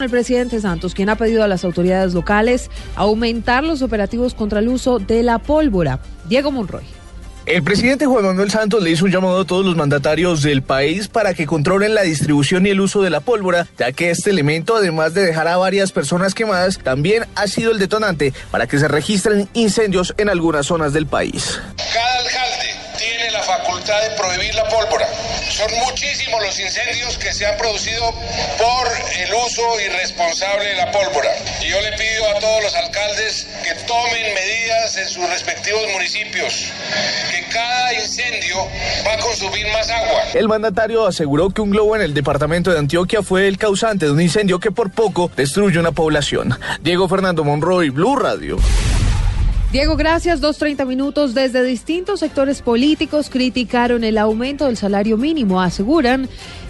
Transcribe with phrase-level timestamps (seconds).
[0.00, 4.68] El presidente Santos, quien ha pedido a las autoridades locales aumentar los operativos contra el
[4.68, 6.00] uso de la pólvora.
[6.24, 6.82] Diego Monroy.
[7.46, 11.06] El presidente Juan Manuel Santos le hizo un llamado a todos los mandatarios del país
[11.06, 14.74] para que controlen la distribución y el uso de la pólvora, ya que este elemento,
[14.74, 18.88] además de dejar a varias personas quemadas, también ha sido el detonante para que se
[18.88, 21.60] registren incendios en algunas zonas del país.
[21.76, 25.06] Cada alcalde tiene la facultad de prohibir la pólvora.
[25.54, 28.12] Son muchísimos los incendios que se han producido
[28.58, 28.88] por
[29.20, 31.30] el uso irresponsable de la pólvora.
[31.62, 36.72] Y yo le pido a todos los alcaldes que tomen medidas en sus respectivos municipios,
[37.30, 38.66] que cada incendio
[39.06, 40.22] va a consumir más agua.
[40.34, 44.10] El mandatario aseguró que un globo en el departamento de Antioquia fue el causante de
[44.10, 46.58] un incendio que por poco destruye una población.
[46.80, 48.56] Diego Fernando Monroy, Blue Radio.
[49.74, 50.40] Diego, gracias.
[50.40, 51.34] Dos treinta minutos.
[51.34, 55.60] Desde distintos sectores políticos criticaron el aumento del salario mínimo.
[55.60, 56.28] Aseguran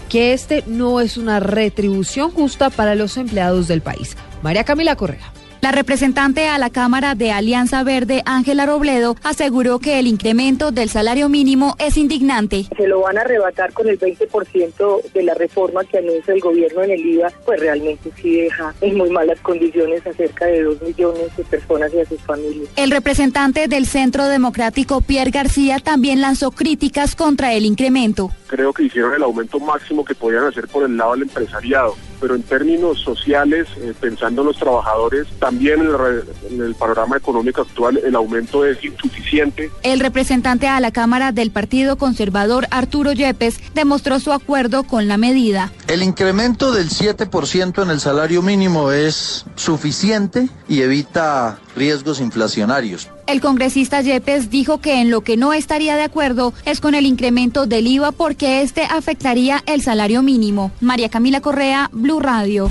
[0.09, 4.17] que este no es una retribución justa para los empleados del país.
[4.41, 5.34] María Camila Correa.
[5.65, 10.89] La representante a la Cámara de Alianza Verde, Ángela Robledo, aseguró que el incremento del
[10.89, 12.67] salario mínimo es indignante.
[12.77, 16.83] Se lo van a arrebatar con el 20% de la reforma que anuncia el gobierno
[16.83, 20.79] en el IVA, pues realmente sí deja en muy malas condiciones a cerca de dos
[20.83, 22.69] millones de personas y a sus familias.
[22.75, 28.29] El representante del Centro Democrático, Pierre García, también lanzó críticas contra el incremento.
[28.55, 32.35] Creo que hicieron el aumento máximo que podían hacer por el lado del empresariado pero
[32.35, 37.61] en términos sociales, eh, pensando en los trabajadores, también en el, en el, panorama económico
[37.61, 39.69] actual el aumento es insuficiente.
[39.83, 45.17] El representante a la Cámara del Partido Conservador, Arturo Yepes, demostró su acuerdo con la
[45.17, 45.71] medida.
[45.87, 53.09] El incremento del 7% en el salario mínimo es suficiente y evita riesgos inflacionarios.
[53.27, 57.07] El congresista Yepes dijo que en lo que no estaría de acuerdo es con el
[57.07, 60.71] incremento del IVA porque este afectaría el salario mínimo.
[60.79, 62.69] María Camila Correa, Blue Radio.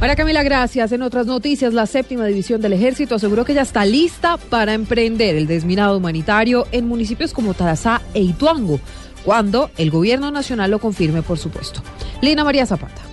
[0.00, 0.92] María Camila, gracias.
[0.92, 5.34] En otras noticias, la séptima división del ejército aseguró que ya está lista para emprender
[5.34, 8.78] el desminado humanitario en municipios como Tarazá e Ituango,
[9.24, 11.82] cuando el gobierno nacional lo confirme, por supuesto.
[12.20, 13.11] Lina María Zapata.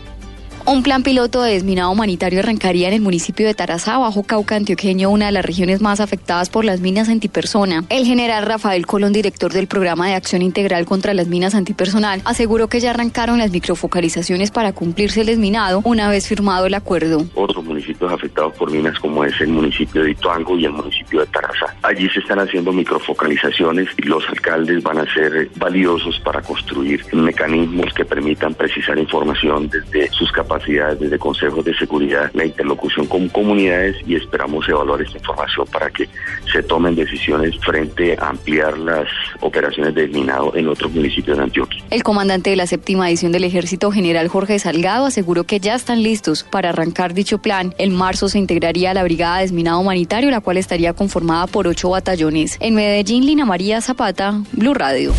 [0.71, 5.09] Un plan piloto de desminado humanitario arrancaría en el municipio de Tarazá, Bajo Cauca Antioqueño,
[5.09, 7.85] una de las regiones más afectadas por las minas antipersona.
[7.89, 12.67] El general Rafael Colón, director del programa de acción integral contra las minas antipersonal, aseguró
[12.67, 17.25] que ya arrancaron las microfocalizaciones para cumplirse el desminado una vez firmado el acuerdo.
[17.33, 21.25] Otros municipios afectados por minas como es el municipio de Ituango y el municipio de
[21.25, 21.75] Tarazá.
[21.81, 27.91] Allí se están haciendo microfocalizaciones y los alcaldes van a ser valiosos para construir mecanismos
[27.95, 33.95] que permitan precisar información desde sus capacidades desde consejos de seguridad, la interlocución con comunidades
[34.05, 36.07] y esperamos evaluar esta información para que
[36.51, 39.07] se tomen decisiones frente a ampliar las
[39.41, 41.83] operaciones de minado en otros municipios de Antioquia.
[41.89, 46.03] El comandante de la séptima edición del Ejército General Jorge Salgado aseguró que ya están
[46.03, 47.73] listos para arrancar dicho plan.
[47.77, 51.89] En marzo se integraría la Brigada de Desminado Humanitario, la cual estaría conformada por ocho
[51.89, 52.57] batallones.
[52.59, 55.13] En Medellín, Lina María Zapata, Blue Radio.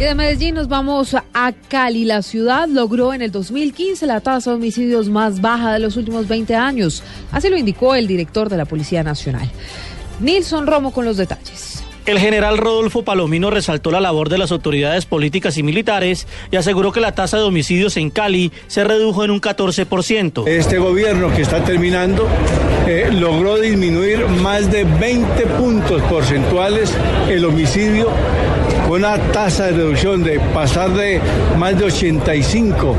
[0.00, 2.06] Y de Medellín nos vamos a Cali.
[2.06, 6.26] La ciudad logró en el 2015 la tasa de homicidios más baja de los últimos
[6.26, 7.02] 20 años.
[7.30, 9.50] Así lo indicó el director de la Policía Nacional.
[10.20, 11.84] Nilson Romo con los detalles.
[12.06, 16.92] El general Rodolfo Palomino resaltó la labor de las autoridades políticas y militares y aseguró
[16.92, 20.48] que la tasa de homicidios en Cali se redujo en un 14%.
[20.48, 22.26] Este gobierno que está terminando
[22.86, 26.90] eh, logró disminuir más de 20 puntos porcentuales
[27.28, 28.08] el homicidio
[28.98, 31.20] una tasa de reducción de pasar de
[31.56, 32.96] más de 85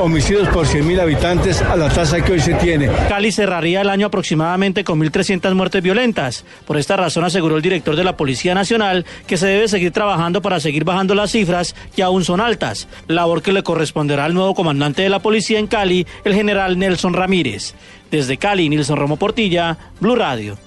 [0.00, 2.88] homicidios por 100.000 habitantes a la tasa que hoy se tiene.
[3.08, 6.44] Cali cerraría el año aproximadamente con 1.300 muertes violentas.
[6.66, 10.42] Por esta razón aseguró el director de la Policía Nacional que se debe seguir trabajando
[10.42, 14.54] para seguir bajando las cifras que aún son altas, labor que le corresponderá al nuevo
[14.54, 17.74] comandante de la policía en Cali, el general Nelson Ramírez.
[18.10, 20.58] Desde Cali, Nelson Romo Portilla, Blue Radio.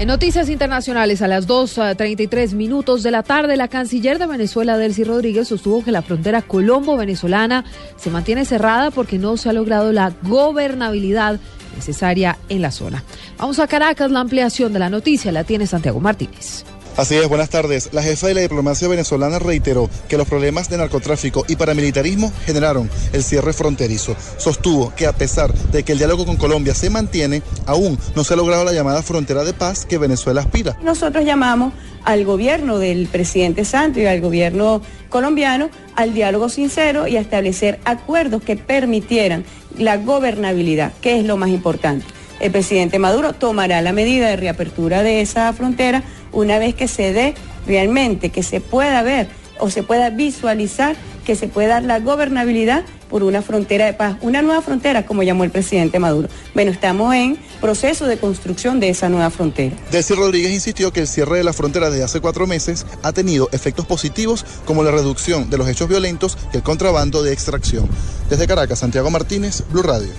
[0.00, 5.04] En noticias internacionales, a las 2.33 minutos de la tarde, la canciller de Venezuela, Delcy
[5.04, 7.66] Rodríguez, sostuvo que la frontera colombo-venezolana
[7.96, 11.38] se mantiene cerrada porque no se ha logrado la gobernabilidad
[11.76, 13.04] necesaria en la zona.
[13.36, 16.64] Vamos a Caracas, la ampliación de la noticia la tiene Santiago Martínez.
[17.00, 17.88] Así es, buenas tardes.
[17.94, 22.90] La jefa de la diplomacia venezolana reiteró que los problemas de narcotráfico y paramilitarismo generaron
[23.14, 24.14] el cierre fronterizo.
[24.36, 28.34] Sostuvo que a pesar de que el diálogo con Colombia se mantiene, aún no se
[28.34, 30.76] ha logrado la llamada frontera de paz que Venezuela aspira.
[30.82, 31.72] Nosotros llamamos
[32.04, 37.80] al gobierno del presidente Santos y al gobierno colombiano al diálogo sincero y a establecer
[37.86, 39.46] acuerdos que permitieran
[39.78, 42.04] la gobernabilidad, que es lo más importante.
[42.40, 46.02] El presidente Maduro tomará la medida de reapertura de esa frontera
[46.32, 47.34] una vez que se dé
[47.66, 49.28] realmente, que se pueda ver
[49.58, 54.16] o se pueda visualizar que se pueda dar la gobernabilidad por una frontera de paz,
[54.20, 56.28] una nueva frontera, como llamó el presidente Maduro.
[56.54, 59.76] Bueno, estamos en proceso de construcción de esa nueva frontera.
[59.90, 63.48] Desi Rodríguez insistió que el cierre de la frontera desde hace cuatro meses ha tenido
[63.52, 67.88] efectos positivos como la reducción de los hechos violentos y el contrabando de extracción.
[68.28, 70.10] Desde Caracas, Santiago Martínez, Blue Radio.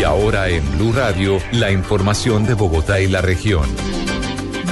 [0.00, 3.66] Y ahora en Blue Radio, la información de Bogotá y la región.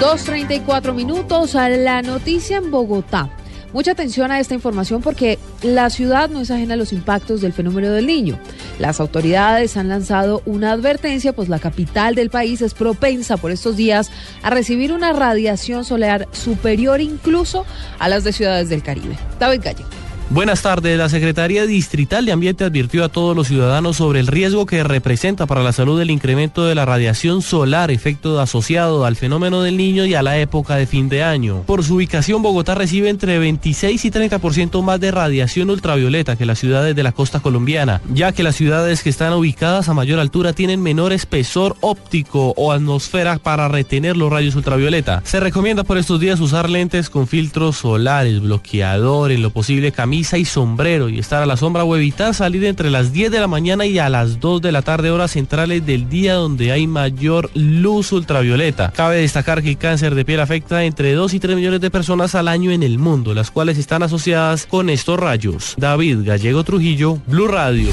[0.01, 3.29] 2.34 minutos a la noticia en Bogotá.
[3.75, 7.53] Mucha atención a esta información porque la ciudad no es ajena a los impactos del
[7.53, 8.39] fenómeno del niño.
[8.79, 13.77] Las autoridades han lanzado una advertencia, pues la capital del país es propensa por estos
[13.77, 14.11] días
[14.43, 17.67] a recibir una radiación solar superior incluso
[17.99, 19.19] a las de ciudades del Caribe.
[19.39, 19.98] David Calle.
[20.31, 20.99] Buenas tardes.
[20.99, 25.47] La Secretaría Distrital de Ambiente advirtió a todos los ciudadanos sobre el riesgo que representa
[25.47, 30.05] para la salud el incremento de la radiación solar, efecto asociado al fenómeno del niño
[30.05, 31.63] y a la época de fin de año.
[31.63, 36.59] Por su ubicación, Bogotá recibe entre 26 y 30% más de radiación ultravioleta que las
[36.59, 40.53] ciudades de la costa colombiana, ya que las ciudades que están ubicadas a mayor altura
[40.53, 45.23] tienen menor espesor óptico o atmósfera para retener los rayos ultravioleta.
[45.25, 50.45] Se recomienda por estos días usar lentes con filtros solares, bloqueador, en lo posible y
[50.45, 53.87] sombrero y estar a la sombra o evitar salir entre las 10 de la mañana
[53.87, 58.11] y a las 2 de la tarde horas centrales del día donde hay mayor luz
[58.11, 58.91] ultravioleta.
[58.91, 62.35] Cabe destacar que el cáncer de piel afecta entre 2 y 3 millones de personas
[62.35, 65.75] al año en el mundo, las cuales están asociadas con estos rayos.
[65.79, 67.91] David Gallego Trujillo, Blue Radio.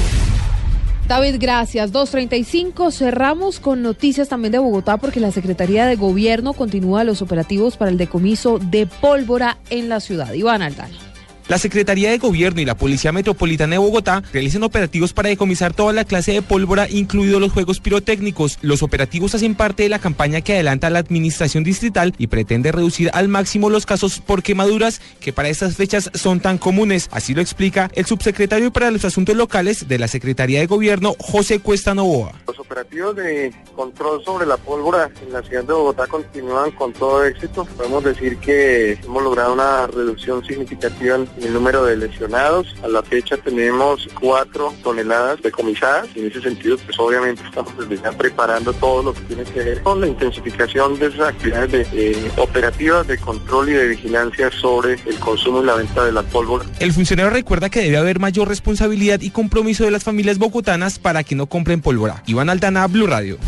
[1.08, 1.92] David, gracias.
[1.92, 2.90] 2.35.
[2.90, 7.92] Cerramos con noticias también de Bogotá porque la Secretaría de Gobierno continúa los operativos para
[7.92, 10.32] el decomiso de pólvora en la ciudad.
[10.32, 11.05] Iván Aldana.
[11.48, 15.92] La Secretaría de Gobierno y la Policía Metropolitana de Bogotá realizan operativos para decomisar toda
[15.92, 18.58] la clase de pólvora, incluidos los juegos pirotécnicos.
[18.62, 23.10] Los operativos hacen parte de la campaña que adelanta la Administración Distrital y pretende reducir
[23.12, 27.08] al máximo los casos por quemaduras que para estas fechas son tan comunes.
[27.12, 31.60] Así lo explica el subsecretario para los Asuntos Locales de la Secretaría de Gobierno, José
[31.60, 32.32] Cuesta Novoa.
[32.48, 37.24] Los operativos de control sobre la pólvora en la ciudad de Bogotá continúan con todo
[37.24, 37.64] éxito.
[37.76, 42.74] Podemos decir que hemos logrado una reducción significativa el número de lesionados.
[42.82, 48.02] A la fecha tenemos cuatro toneladas decomisadas y en ese sentido pues obviamente estamos desde
[48.02, 52.30] ya preparando todo lo que tiene que ver con la intensificación de esas actividades de,
[52.36, 56.64] operativas de control y de vigilancia sobre el consumo y la venta de la pólvora.
[56.80, 61.24] El funcionario recuerda que debe haber mayor responsabilidad y compromiso de las familias bogotanas para
[61.24, 62.22] que no compren pólvora.
[62.26, 63.38] Iván Altana, Blue Radio.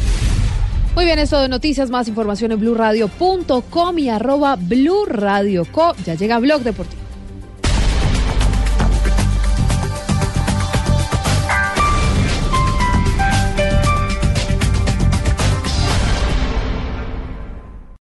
[0.94, 5.94] Muy bien, esto de noticias, más información en blueradio.com y arroba bluradioco.
[6.04, 6.97] Ya llega Blog Deportivo.